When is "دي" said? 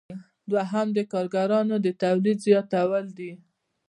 3.17-3.31